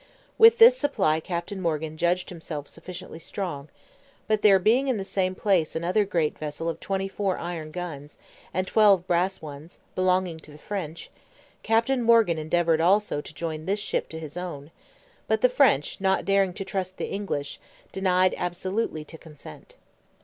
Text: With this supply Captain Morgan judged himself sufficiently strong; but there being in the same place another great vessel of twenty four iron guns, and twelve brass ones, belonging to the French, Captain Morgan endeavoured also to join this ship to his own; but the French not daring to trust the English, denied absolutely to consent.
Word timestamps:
With 0.39 0.57
this 0.57 0.75
supply 0.75 1.19
Captain 1.19 1.61
Morgan 1.61 1.95
judged 1.95 2.29
himself 2.31 2.67
sufficiently 2.67 3.19
strong; 3.19 3.69
but 4.27 4.41
there 4.41 4.57
being 4.57 4.87
in 4.87 4.97
the 4.97 5.05
same 5.05 5.35
place 5.35 5.75
another 5.75 6.05
great 6.05 6.35
vessel 6.39 6.67
of 6.69 6.79
twenty 6.79 7.07
four 7.07 7.37
iron 7.37 7.69
guns, 7.69 8.17
and 8.51 8.65
twelve 8.65 9.05
brass 9.05 9.43
ones, 9.43 9.77
belonging 9.93 10.39
to 10.39 10.49
the 10.51 10.57
French, 10.57 11.11
Captain 11.61 12.01
Morgan 12.01 12.39
endeavoured 12.39 12.81
also 12.81 13.21
to 13.21 13.31
join 13.35 13.67
this 13.67 13.79
ship 13.79 14.09
to 14.09 14.17
his 14.17 14.37
own; 14.37 14.71
but 15.27 15.41
the 15.41 15.49
French 15.49 16.01
not 16.01 16.25
daring 16.25 16.53
to 16.55 16.65
trust 16.65 16.97
the 16.97 17.11
English, 17.11 17.59
denied 17.91 18.33
absolutely 18.39 19.05
to 19.05 19.19
consent. 19.19 19.75